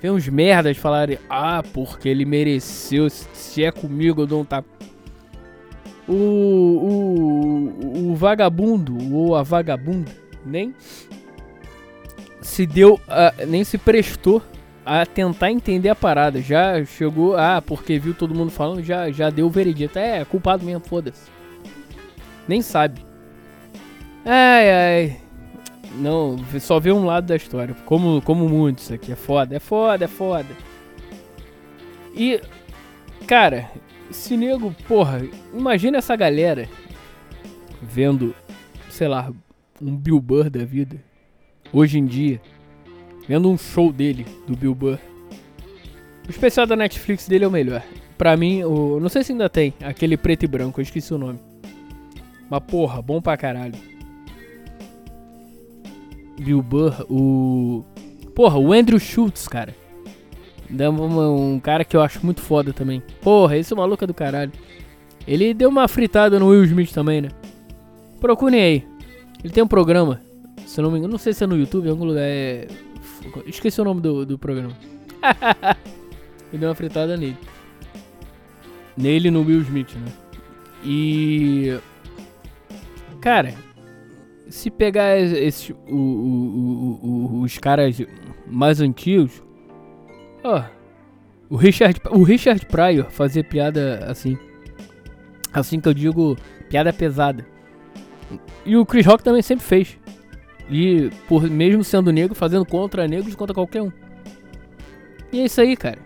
Vem 0.00 0.10
uns 0.10 0.26
merdas 0.26 0.78
falarem, 0.78 1.18
ah, 1.28 1.62
porque 1.74 2.08
ele 2.08 2.24
mereceu, 2.24 3.10
se 3.10 3.62
é 3.62 3.70
comigo 3.70 4.22
eu 4.22 4.26
dou 4.26 4.40
um 4.40 4.44
tapa. 4.46 4.68
O, 6.08 6.14
o, 6.14 8.10
o 8.10 8.14
vagabundo 8.14 8.96
ou 9.14 9.36
a 9.36 9.42
vagabunda 9.42 10.10
nem 10.46 10.74
se 12.40 12.64
deu, 12.64 12.94
uh, 12.94 13.46
nem 13.46 13.64
se 13.64 13.76
prestou 13.76 14.42
a 14.84 15.06
tentar 15.06 15.50
entender 15.50 15.88
a 15.88 15.94
parada. 15.94 16.40
Já 16.40 16.84
chegou, 16.84 17.36
ah, 17.36 17.62
porque 17.64 17.98
viu 17.98 18.14
todo 18.14 18.34
mundo 18.34 18.50
falando, 18.50 18.82
já, 18.82 19.10
já 19.10 19.30
deu 19.30 19.46
o 19.46 19.50
veredito. 19.50 19.98
É, 19.98 20.20
é 20.20 20.24
culpado 20.24 20.64
mesmo, 20.64 20.84
foda-se. 20.84 21.30
Nem 22.46 22.60
sabe. 22.60 23.04
Ai, 24.24 24.70
ai. 24.70 25.16
Não, 25.96 26.36
só 26.60 26.80
vê 26.80 26.92
um 26.92 27.04
lado 27.04 27.26
da 27.26 27.36
história. 27.36 27.74
Como, 27.86 28.20
como 28.22 28.48
muitos 28.48 28.90
aqui. 28.90 29.12
É 29.12 29.16
foda, 29.16 29.56
é 29.56 29.60
foda, 29.60 30.04
é 30.04 30.08
foda. 30.08 30.48
E, 32.14 32.40
cara, 33.26 33.70
esse 34.10 34.36
nego, 34.36 34.74
porra, 34.86 35.22
imagina 35.52 35.98
essa 35.98 36.14
galera 36.14 36.68
vendo, 37.80 38.34
sei 38.90 39.08
lá, 39.08 39.32
um 39.80 39.96
Bill 39.96 40.20
Burr 40.20 40.50
da 40.50 40.64
vida. 40.64 41.02
Hoje 41.72 41.98
em 41.98 42.06
dia 42.06 42.40
vendo 43.28 43.50
um 43.50 43.56
show 43.56 43.92
dele, 43.92 44.26
do 44.46 44.56
Bill 44.56 44.74
Burr. 44.74 44.98
O 46.26 46.30
especial 46.30 46.66
da 46.66 46.76
Netflix 46.76 47.28
dele 47.28 47.44
é 47.44 47.48
o 47.48 47.50
melhor. 47.50 47.82
Pra 48.16 48.36
mim, 48.36 48.62
o. 48.62 48.98
Não 49.00 49.08
sei 49.08 49.22
se 49.24 49.32
ainda 49.32 49.48
tem, 49.48 49.74
aquele 49.82 50.16
preto 50.16 50.44
e 50.44 50.48
branco, 50.48 50.80
eu 50.80 50.82
esqueci 50.82 51.12
o 51.12 51.18
nome. 51.18 51.38
Mas 52.48 52.60
porra, 52.60 53.02
bom 53.02 53.20
pra 53.20 53.36
caralho. 53.36 53.74
Bill 56.38 56.62
Burr, 56.62 57.04
o. 57.10 57.84
Porra, 58.34 58.58
o 58.58 58.72
Andrew 58.72 58.98
Schultz, 58.98 59.46
cara. 59.48 59.74
Um 60.70 61.60
cara 61.60 61.84
que 61.84 61.96
eu 61.96 62.02
acho 62.02 62.24
muito 62.24 62.40
foda 62.40 62.72
também. 62.72 63.02
Porra, 63.20 63.56
esse 63.56 63.72
é 63.72 63.76
maluco 63.76 64.06
do 64.06 64.14
caralho. 64.14 64.52
Ele 65.26 65.54
deu 65.54 65.68
uma 65.68 65.86
fritada 65.86 66.38
no 66.38 66.48
Will 66.48 66.64
Smith 66.64 66.92
também, 66.92 67.20
né? 67.20 67.28
Procurem 68.20 68.60
aí. 68.60 68.84
Ele 69.42 69.52
tem 69.52 69.62
um 69.62 69.68
programa. 69.68 70.20
Se 70.66 70.80
não 70.80 70.90
me 70.90 70.98
engano, 70.98 71.12
não 71.12 71.18
sei 71.18 71.32
se 71.32 71.44
é 71.44 71.46
no 71.46 71.56
YouTube, 71.56 71.86
em 71.86 71.90
algum 71.90 72.04
lugar. 72.04 72.24
É 72.24 72.66
Esqueci 73.46 73.80
o 73.80 73.84
nome 73.84 74.00
do, 74.00 74.24
do 74.26 74.38
programa. 74.38 74.76
e 76.52 76.58
deu 76.58 76.68
uma 76.68 76.74
fritada 76.74 77.16
nele. 77.16 77.36
Nele 78.96 79.28
e 79.28 79.30
no 79.30 79.42
Will 79.42 79.62
Smith, 79.62 79.94
né? 79.94 80.12
E. 80.84 81.78
Cara, 83.20 83.54
se 84.48 84.70
pegar 84.70 85.18
esse, 85.18 85.72
o, 85.72 85.96
o, 85.96 87.00
o, 87.02 87.40
os 87.42 87.58
caras 87.58 87.96
mais 88.46 88.80
antigos. 88.80 89.42
Ó. 90.42 90.62
O 91.50 91.56
Richard, 91.56 92.00
o 92.10 92.22
Richard 92.22 92.64
Pryor 92.66 93.10
fazia 93.10 93.42
piada 93.42 94.04
assim. 94.06 94.38
Assim 95.52 95.80
que 95.80 95.88
eu 95.88 95.94
digo, 95.94 96.36
piada 96.68 96.92
pesada. 96.92 97.46
E 98.64 98.76
o 98.76 98.84
Chris 98.84 99.06
Rock 99.06 99.22
também 99.22 99.42
sempre 99.42 99.64
fez. 99.64 99.98
E 100.70 101.10
por 101.28 101.48
mesmo 101.48 101.84
sendo 101.84 102.12
negro, 102.12 102.34
fazendo 102.34 102.64
contra 102.64 103.06
negros 103.06 103.34
contra 103.34 103.54
qualquer 103.54 103.82
um. 103.82 103.92
E 105.32 105.40
é 105.40 105.44
isso 105.44 105.60
aí, 105.60 105.76
cara. 105.76 105.98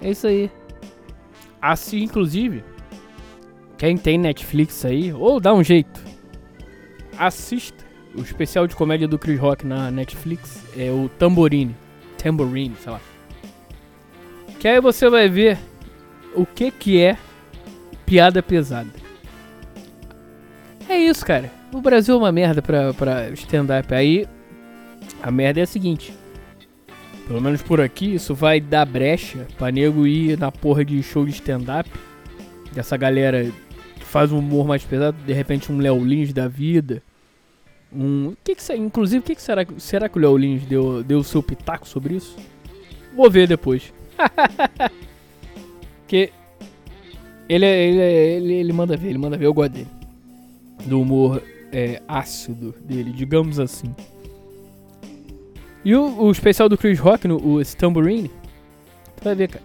É 0.00 0.10
isso 0.10 0.26
aí. 0.26 0.50
Assim, 1.60 2.02
inclusive, 2.02 2.64
quem 3.78 3.96
tem 3.96 4.18
Netflix 4.18 4.84
aí, 4.84 5.12
ou 5.12 5.38
dá 5.38 5.54
um 5.54 5.62
jeito, 5.62 6.02
assista 7.16 7.84
o 8.14 8.20
especial 8.20 8.66
de 8.66 8.74
comédia 8.74 9.06
do 9.08 9.18
Chris 9.18 9.38
Rock 9.38 9.66
na 9.66 9.90
Netflix. 9.90 10.64
É 10.76 10.90
o 10.90 11.08
Tambourine. 11.08 11.76
Tambourine, 12.18 12.74
sei 12.76 12.92
lá. 12.92 13.00
Que 14.58 14.68
aí 14.68 14.80
você 14.80 15.08
vai 15.08 15.28
ver 15.28 15.58
o 16.34 16.46
que 16.46 16.70
que 16.70 17.00
é 17.00 17.16
piada 18.06 18.42
pesada. 18.42 18.90
É 20.88 20.96
isso, 20.96 21.24
cara. 21.24 21.50
O 21.72 21.80
Brasil 21.80 22.14
é 22.14 22.18
uma 22.18 22.30
merda 22.30 22.60
pra, 22.60 22.92
pra 22.92 23.30
stand-up. 23.30 23.94
Aí, 23.94 24.26
a 25.22 25.30
merda 25.30 25.60
é 25.60 25.62
a 25.62 25.66
seguinte. 25.66 26.12
Pelo 27.26 27.40
menos 27.40 27.62
por 27.62 27.80
aqui, 27.80 28.14
isso 28.14 28.34
vai 28.34 28.60
dar 28.60 28.84
brecha 28.84 29.46
pra 29.56 29.72
nego 29.72 30.06
ir 30.06 30.38
na 30.38 30.52
porra 30.52 30.84
de 30.84 31.02
show 31.02 31.24
de 31.24 31.32
stand-up. 31.32 31.88
Dessa 32.72 32.96
galera 32.96 33.50
que 33.94 34.04
faz 34.04 34.30
um 34.32 34.38
humor 34.38 34.66
mais 34.66 34.84
pesado. 34.84 35.16
De 35.24 35.32
repente, 35.32 35.72
um 35.72 35.78
Léo 35.78 36.04
Lins 36.04 36.32
da 36.32 36.46
vida. 36.46 37.02
Um. 37.90 38.34
Que 38.44 38.54
que, 38.54 38.74
inclusive, 38.74 39.20
o 39.20 39.22
que, 39.22 39.34
que 39.34 39.42
será, 39.42 39.64
será 39.78 40.08
que 40.10 40.18
o 40.18 40.20
Léo 40.20 40.36
Lins 40.36 40.64
deu, 40.66 41.02
deu 41.02 41.20
o 41.20 41.24
seu 41.24 41.42
pitaco 41.42 41.88
sobre 41.88 42.16
isso? 42.16 42.36
Vou 43.16 43.30
ver 43.30 43.48
depois. 43.48 43.94
que 46.06 46.30
ele, 47.48 47.66
ele, 47.66 48.00
ele, 48.00 48.52
ele 48.54 48.72
manda 48.74 48.94
ver, 48.94 49.08
ele 49.08 49.18
manda 49.18 49.38
ver, 49.38 49.46
eu 49.46 49.54
gosto 49.54 49.72
dele. 49.72 49.88
Do 50.84 51.00
humor 51.00 51.42
é, 51.72 52.02
ácido 52.06 52.74
dele, 52.84 53.10
digamos 53.10 53.58
assim. 53.58 53.94
E 55.84 55.94
o, 55.96 56.22
o 56.22 56.30
especial 56.30 56.68
do 56.68 56.78
Chris 56.78 56.98
Rock, 56.98 57.26
no, 57.26 57.36
o 57.36 57.64
Tambourine, 57.64 58.30
tu 59.16 59.24
vai 59.24 59.34
ver, 59.34 59.48
cara. 59.48 59.64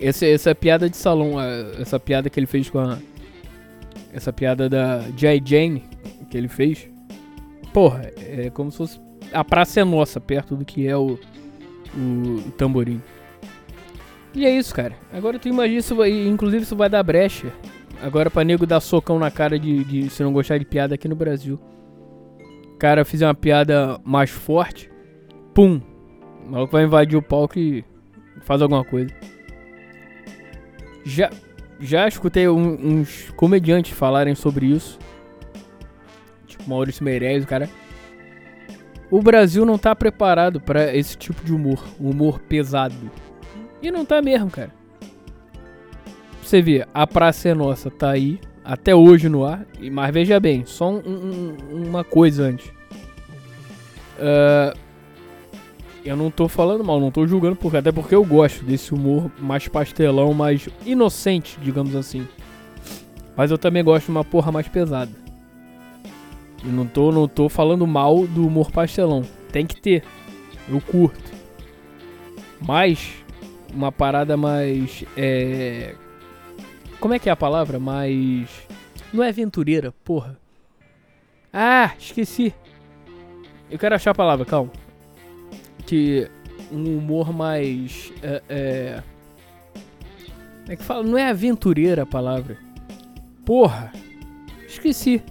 Essa, 0.00 0.26
essa 0.26 0.54
piada 0.54 0.88
de 0.88 0.96
salão, 0.96 1.34
essa 1.78 1.98
piada 1.98 2.30
que 2.30 2.38
ele 2.38 2.46
fez 2.46 2.70
com 2.70 2.78
a. 2.78 2.98
Essa 4.12 4.32
piada 4.32 4.68
da 4.68 5.00
J. 5.16 5.42
Jane 5.44 5.82
que 6.30 6.38
ele 6.38 6.48
fez. 6.48 6.88
Porra, 7.72 8.10
é 8.16 8.48
como 8.50 8.70
se 8.70 8.78
fosse. 8.78 9.00
A 9.32 9.44
praça 9.44 9.80
é 9.80 9.84
nossa, 9.84 10.20
perto 10.20 10.54
do 10.54 10.64
que 10.64 10.86
é 10.86 10.96
o. 10.96 11.18
O, 11.94 12.36
o 12.46 12.50
tamborim. 12.52 13.02
E 14.34 14.46
é 14.46 14.50
isso, 14.50 14.74
cara. 14.74 14.94
Agora 15.12 15.38
tu 15.38 15.48
imagina 15.48 15.78
isso, 15.78 16.04
inclusive 16.04 16.62
isso 16.62 16.76
vai 16.76 16.88
dar 16.88 17.02
brecha 17.02 17.52
Agora 18.00 18.30
pra 18.30 18.44
nego 18.44 18.66
dar 18.66 18.80
socão 18.80 19.18
na 19.18 19.30
cara 19.30 19.58
de, 19.58 19.84
de 19.84 20.10
se 20.10 20.22
não 20.22 20.32
gostar 20.32 20.58
de 20.58 20.64
piada 20.64 20.94
aqui 20.94 21.08
no 21.08 21.16
Brasil. 21.16 21.58
Cara 22.78 23.04
fizer 23.04 23.26
uma 23.26 23.34
piada 23.34 23.98
mais 24.04 24.30
forte, 24.30 24.90
pum. 25.52 25.80
O 26.46 26.50
maluco 26.50 26.72
vai 26.72 26.84
invadir 26.84 27.16
o 27.16 27.22
palco 27.22 27.58
e 27.58 27.84
faz 28.42 28.62
alguma 28.62 28.84
coisa. 28.84 29.12
Já, 31.04 31.28
já 31.80 32.06
escutei 32.06 32.48
um, 32.48 33.00
uns 33.00 33.30
comediantes 33.30 33.92
falarem 33.92 34.34
sobre 34.34 34.66
isso. 34.66 34.98
Tipo 36.46 36.68
Maurício 36.70 37.04
Meirelles, 37.04 37.44
o 37.44 37.48
cara. 37.48 37.68
O 39.10 39.20
Brasil 39.20 39.64
não 39.64 39.78
tá 39.78 39.96
preparado 39.96 40.60
para 40.60 40.94
esse 40.94 41.16
tipo 41.16 41.42
de 41.44 41.52
humor. 41.52 41.82
Humor 41.98 42.38
pesado. 42.40 42.94
E 43.82 43.90
não 43.90 44.04
tá 44.04 44.22
mesmo, 44.22 44.50
cara. 44.50 44.77
Você 46.48 46.62
ver, 46.62 46.88
a 46.92 47.06
Praça 47.06 47.48
é 47.48 47.54
Nossa 47.54 47.90
tá 47.90 48.10
aí, 48.10 48.40
até 48.64 48.94
hoje 48.94 49.28
no 49.28 49.44
ar. 49.44 49.66
Mas 49.92 50.12
veja 50.12 50.40
bem, 50.40 50.64
só 50.66 50.90
um, 50.90 50.98
um, 50.98 51.86
uma 51.88 52.02
coisa 52.02 52.44
antes. 52.44 52.68
Uh, 54.18 54.76
eu 56.04 56.16
não 56.16 56.30
tô 56.30 56.48
falando 56.48 56.82
mal, 56.82 56.98
não 56.98 57.10
tô 57.10 57.26
julgando, 57.26 57.56
porque, 57.56 57.76
até 57.76 57.92
porque 57.92 58.14
eu 58.14 58.24
gosto 58.24 58.64
desse 58.64 58.94
humor 58.94 59.30
mais 59.38 59.68
pastelão, 59.68 60.32
mais 60.32 60.68
inocente, 60.86 61.58
digamos 61.60 61.94
assim. 61.94 62.26
Mas 63.36 63.50
eu 63.50 63.58
também 63.58 63.84
gosto 63.84 64.06
de 64.06 64.10
uma 64.10 64.24
porra 64.24 64.50
mais 64.50 64.66
pesada. 64.66 65.12
E 66.64 66.66
não 66.66 66.86
tô, 66.86 67.12
não 67.12 67.28
tô 67.28 67.48
falando 67.48 67.86
mal 67.86 68.26
do 68.26 68.46
humor 68.46 68.70
pastelão. 68.72 69.22
Tem 69.52 69.66
que 69.66 69.80
ter. 69.80 70.02
Eu 70.68 70.80
curto. 70.80 71.30
Mas, 72.60 73.10
uma 73.72 73.92
parada 73.92 74.36
mais. 74.36 75.04
É... 75.16 75.94
Como 77.00 77.14
é 77.14 77.18
que 77.18 77.28
é 77.28 77.32
a 77.32 77.36
palavra? 77.36 77.78
Mais. 77.78 78.48
Não 79.12 79.22
é 79.22 79.28
aventureira, 79.28 79.92
porra. 80.04 80.38
Ah, 81.52 81.92
esqueci. 81.98 82.54
Eu 83.70 83.78
quero 83.78 83.94
achar 83.94 84.10
a 84.10 84.14
palavra, 84.14 84.44
calma. 84.44 84.72
Que 85.86 86.28
um 86.72 86.98
humor 86.98 87.32
mais. 87.32 88.12
É, 88.22 88.42
é... 88.48 89.02
Como 90.60 90.72
é 90.72 90.76
que 90.76 90.84
fala? 90.84 91.02
Não 91.02 91.16
é 91.16 91.28
aventureira 91.28 92.02
a 92.02 92.06
palavra. 92.06 92.58
Porra! 93.44 93.92
Esqueci. 94.66 95.22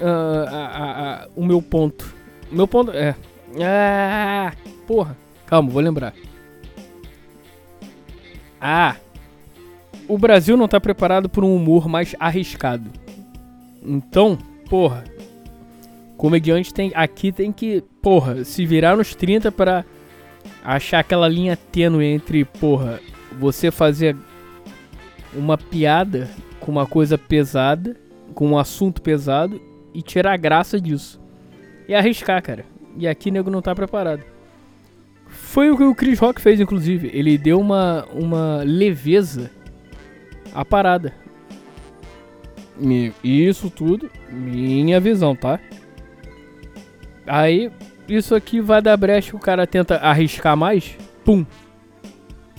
Uh, 0.00 0.48
a, 0.48 0.66
a, 0.66 1.24
a, 1.24 1.28
o 1.36 1.44
meu 1.44 1.62
ponto. 1.62 2.14
O 2.50 2.54
meu 2.54 2.66
ponto 2.66 2.90
é. 2.90 3.14
Ah! 3.60 4.52
Porra! 4.86 5.16
Calma, 5.46 5.70
vou 5.70 5.82
lembrar. 5.82 6.14
Ah! 8.60 8.96
O 10.12 10.18
Brasil 10.18 10.58
não 10.58 10.68
tá 10.68 10.78
preparado 10.78 11.26
para 11.26 11.42
um 11.42 11.56
humor 11.56 11.88
mais 11.88 12.14
arriscado. 12.20 12.90
Então, 13.82 14.36
porra, 14.68 15.04
comediante 16.18 16.74
tem 16.74 16.92
aqui 16.94 17.32
tem 17.32 17.50
que, 17.50 17.82
porra, 18.02 18.44
se 18.44 18.66
virar 18.66 18.94
nos 18.94 19.14
30 19.14 19.50
para 19.50 19.86
achar 20.62 20.98
aquela 20.98 21.26
linha 21.26 21.56
tênue 21.56 22.04
entre, 22.04 22.44
porra, 22.44 23.00
você 23.40 23.70
fazer 23.70 24.14
uma 25.32 25.56
piada 25.56 26.28
com 26.60 26.70
uma 26.70 26.86
coisa 26.86 27.16
pesada, 27.16 27.96
com 28.34 28.48
um 28.48 28.58
assunto 28.58 29.00
pesado 29.00 29.58
e 29.94 30.02
tirar 30.02 30.34
a 30.34 30.36
graça 30.36 30.78
disso. 30.78 31.18
E 31.88 31.94
arriscar, 31.94 32.42
cara. 32.42 32.66
E 32.98 33.08
aqui 33.08 33.30
nego 33.30 33.50
não 33.50 33.62
tá 33.62 33.74
preparado. 33.74 34.22
Foi 35.26 35.70
o 35.70 35.76
que 35.78 35.84
o 35.84 35.94
Chris 35.94 36.18
Rock 36.18 36.38
fez, 36.38 36.60
inclusive. 36.60 37.10
Ele 37.14 37.38
deu 37.38 37.58
uma, 37.58 38.04
uma 38.12 38.62
leveza 38.62 39.50
à 40.54 40.64
parada. 40.64 41.14
E 42.80 43.12
isso 43.22 43.70
tudo, 43.70 44.10
minha 44.30 44.98
visão, 44.98 45.36
tá? 45.36 45.60
Aí, 47.26 47.70
isso 48.08 48.34
aqui 48.34 48.60
vai 48.60 48.82
dar 48.82 48.96
brecha, 48.96 49.36
o 49.36 49.40
cara 49.40 49.66
tenta 49.66 49.96
arriscar 49.96 50.56
mais, 50.56 50.96
pum. 51.24 51.46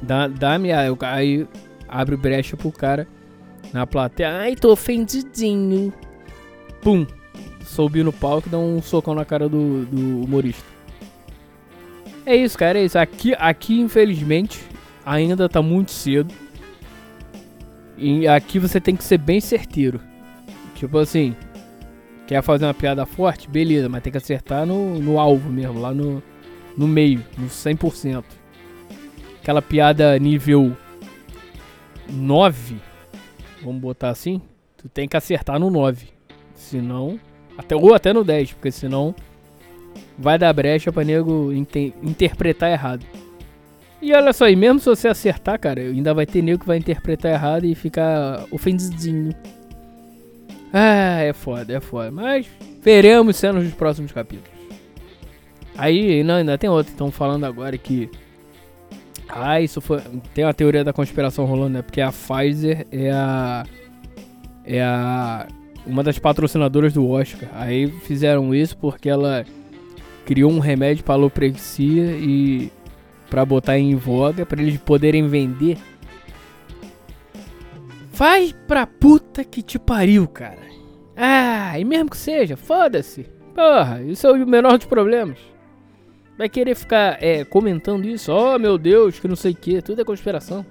Dá, 0.01 0.27
dá 0.27 0.57
minha, 0.57 0.77
aí 1.01 1.47
abre 1.87 2.15
brecha 2.15 2.55
pro 2.55 2.71
cara 2.71 3.07
na 3.73 3.85
plateia. 3.85 4.29
Ai, 4.39 4.55
tô 4.55 4.71
ofendidinho. 4.71 5.93
Pum. 6.81 7.05
Soube 7.63 8.03
no 8.03 8.13
palco 8.13 8.47
e 8.47 8.51
dá 8.51 8.57
um 8.57 8.81
socão 8.81 9.15
na 9.15 9.25
cara 9.25 9.49
do, 9.49 9.85
do 9.85 10.23
humorista. 10.23 10.65
É 12.25 12.35
isso, 12.35 12.57
cara, 12.57 12.79
é 12.79 12.85
isso. 12.85 12.97
Aqui, 12.97 13.33
aqui, 13.37 13.79
infelizmente, 13.79 14.63
ainda 15.05 15.49
tá 15.49 15.61
muito 15.61 15.91
cedo. 15.91 16.33
E 17.97 18.27
aqui 18.27 18.59
você 18.59 18.79
tem 18.81 18.95
que 18.95 19.03
ser 19.03 19.17
bem 19.17 19.39
certeiro. 19.39 19.99
Tipo 20.75 20.97
assim, 20.97 21.35
quer 22.27 22.41
fazer 22.41 22.65
uma 22.65 22.73
piada 22.73 23.05
forte? 23.05 23.49
Beleza, 23.49 23.87
mas 23.87 24.01
tem 24.03 24.11
que 24.11 24.17
acertar 24.17 24.65
no, 24.65 24.99
no 24.99 25.19
alvo 25.19 25.49
mesmo, 25.49 25.79
lá 25.79 25.93
no, 25.93 26.21
no 26.77 26.87
meio, 26.87 27.23
no 27.37 27.47
100%. 27.47 28.23
Aquela 29.41 29.61
piada 29.61 30.17
nível 30.17 30.75
9, 32.09 32.77
vamos 33.63 33.81
botar 33.81 34.09
assim, 34.09 34.41
tu 34.77 34.89
tem 34.89 35.07
que 35.07 35.17
acertar 35.17 35.59
no 35.59 35.69
9. 35.69 36.07
Senão, 36.55 37.19
até, 37.57 37.75
ou 37.75 37.93
até 37.93 38.13
no 38.13 38.23
10, 38.23 38.53
porque 38.53 38.71
senão 38.71 39.13
vai 40.17 40.37
dar 40.37 40.53
brecha 40.53 40.91
pra 40.91 41.03
nego 41.03 41.51
interpretar 42.01 42.71
errado. 42.71 43.05
E 44.03 44.13
olha 44.13 44.33
só, 44.33 44.49
e 44.49 44.55
mesmo 44.55 44.81
se 44.81 44.85
você 44.85 45.07
acertar, 45.07 45.57
cara, 45.57 45.79
ainda 45.79 46.13
vai 46.13 46.25
ter 46.25 46.41
nego 46.41 46.59
que 46.59 46.67
vai 46.67 46.77
interpretar 46.77 47.31
errado 47.31 47.63
e 47.63 47.73
ficar 47.73 48.43
ofendidinho. 48.51 49.33
Ah, 50.73 51.21
é 51.21 51.31
foda, 51.31 51.77
é 51.77 51.79
foda. 51.79 52.11
Mas 52.11 52.45
veremos 52.81 53.37
cenas 53.37 53.63
nos 53.63 53.73
próximos 53.73 54.11
capítulos. 54.11 54.51
Aí, 55.77 56.21
não, 56.21 56.35
ainda 56.35 56.57
tem 56.57 56.69
outro. 56.69 56.91
Estão 56.91 57.11
falando 57.11 57.45
agora 57.45 57.77
que. 57.77 58.09
Ah, 59.29 59.61
isso 59.61 59.79
foi. 59.79 60.01
Tem 60.33 60.43
uma 60.43 60.53
teoria 60.53 60.83
da 60.83 60.91
conspiração 60.91 61.45
rolando, 61.45 61.69
né? 61.69 61.81
Porque 61.81 62.01
a 62.01 62.11
Pfizer 62.11 62.85
é 62.91 63.09
a. 63.09 63.63
É 64.65 64.83
a. 64.83 65.47
Uma 65.87 66.03
das 66.03 66.19
patrocinadoras 66.19 66.91
do 66.91 67.07
Oscar. 67.07 67.47
Aí 67.53 67.87
fizeram 68.01 68.53
isso 68.53 68.75
porque 68.75 69.07
ela 69.09 69.45
criou 70.25 70.51
um 70.51 70.59
remédio 70.59 71.05
para 71.05 71.13
alopecia 71.13 72.17
e. 72.17 72.69
para 73.33 73.43
botar 73.43 73.79
em 73.79 73.95
voga, 73.95 74.45
para 74.45 74.61
eles 74.61 74.77
poderem 74.77 75.27
vender 75.27 75.79
Vai 78.11 78.53
pra 78.67 78.85
puta 78.85 79.43
que 79.43 79.63
te 79.63 79.79
pariu, 79.79 80.27
cara. 80.27 80.61
Ah, 81.17 81.79
e 81.79 81.83
mesmo 81.83 82.11
que 82.11 82.17
seja, 82.17 82.55
foda-se. 82.55 83.23
Porra, 83.55 84.03
isso 84.03 84.27
é 84.27 84.31
o 84.31 84.47
menor 84.47 84.77
dos 84.77 84.85
problemas. 84.85 85.39
Vai 86.37 86.47
querer 86.47 86.75
ficar 86.75 87.17
é, 87.23 87.43
comentando 87.43 88.05
isso? 88.05 88.31
Oh, 88.31 88.59
meu 88.59 88.77
Deus, 88.77 89.19
que 89.19 89.27
não 89.27 89.35
sei 89.35 89.53
o 89.53 89.55
que. 89.55 89.81
Tudo 89.81 89.99
é 89.99 90.05
conspiração. 90.05 90.63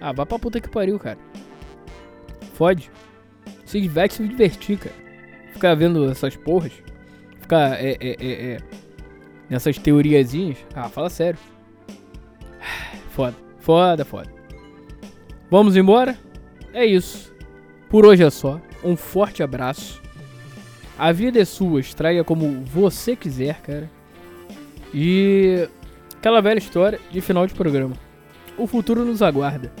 Ah, 0.00 0.12
vai 0.12 0.24
pra 0.24 0.38
puta 0.38 0.62
que 0.62 0.70
pariu, 0.70 0.98
cara. 0.98 1.18
Fode. 2.54 2.90
Se 3.66 3.78
diverte, 3.78 4.14
se 4.14 4.26
divertir, 4.26 4.78
cara. 4.78 4.96
Ficar 5.52 5.74
vendo 5.74 6.10
essas 6.10 6.36
porras. 6.36 6.72
Ficar 7.38 7.78
é, 7.78 7.98
é, 8.00 8.16
é, 8.18 8.52
é, 8.52 8.58
nessas 9.50 9.76
teoriazinhas. 9.76 10.56
Ah, 10.74 10.88
fala 10.88 11.10
sério. 11.10 11.38
Foda, 13.18 13.34
foda, 13.58 14.04
foda. 14.04 14.30
Vamos 15.50 15.76
embora? 15.76 16.16
É 16.72 16.86
isso. 16.86 17.34
Por 17.90 18.06
hoje 18.06 18.22
é 18.22 18.30
só. 18.30 18.60
Um 18.84 18.94
forte 18.94 19.42
abraço. 19.42 20.00
A 20.96 21.10
vida 21.10 21.40
é 21.40 21.44
sua, 21.44 21.80
extraia 21.80 22.22
como 22.22 22.62
você 22.64 23.16
quiser, 23.16 23.60
cara. 23.60 23.90
E 24.94 25.68
aquela 26.16 26.40
velha 26.40 26.58
história 26.60 27.00
de 27.10 27.20
final 27.20 27.44
de 27.44 27.54
programa. 27.54 27.96
O 28.56 28.68
futuro 28.68 29.04
nos 29.04 29.20
aguarda. 29.20 29.72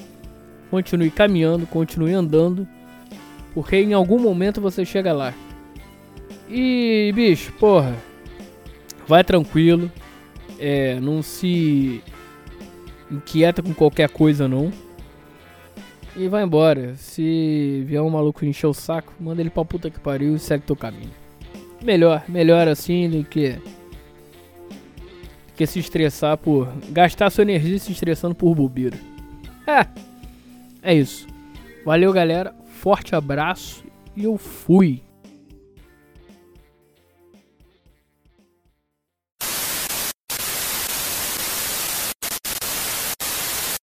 Continue 0.68 1.08
caminhando, 1.08 1.64
continue 1.64 2.14
andando, 2.14 2.66
porque 3.54 3.76
em 3.76 3.92
algum 3.92 4.18
momento 4.18 4.60
você 4.60 4.84
chega 4.84 5.12
lá. 5.12 5.32
E 6.50 7.12
bicho, 7.14 7.52
porra, 7.52 7.94
vai 9.06 9.22
tranquilo, 9.22 9.88
é, 10.58 10.98
não 10.98 11.22
se 11.22 12.02
inquieta 13.10 13.62
com 13.62 13.72
qualquer 13.74 14.08
coisa 14.08 14.46
não 14.46 14.72
e 16.18 16.28
vai 16.28 16.42
embora. 16.42 16.96
Se 16.96 17.84
vier 17.86 18.02
um 18.02 18.10
maluco 18.10 18.44
encher 18.44 18.66
o 18.66 18.74
saco, 18.74 19.12
manda 19.20 19.40
ele 19.40 19.50
pra 19.50 19.64
puta 19.64 19.88
que 19.88 20.00
pariu 20.00 20.34
e 20.34 20.38
segue 20.38 20.64
teu 20.64 20.76
caminho. 20.76 21.10
Melhor, 21.82 22.24
melhor 22.28 22.66
assim 22.66 23.08
do 23.08 23.24
que. 23.24 23.56
que 25.56 25.66
se 25.66 25.78
estressar 25.78 26.36
por. 26.36 26.68
gastar 26.90 27.30
sua 27.30 27.42
energia 27.42 27.78
se 27.78 27.92
estressando 27.92 28.34
por 28.34 28.54
bobeira. 28.54 28.98
É, 29.66 29.86
é 30.82 30.94
isso. 30.94 31.26
Valeu, 31.84 32.12
galera. 32.12 32.54
Forte 32.80 33.14
abraço 33.14 33.84
e 34.16 34.24
eu 34.24 34.36
fui. 34.36 35.02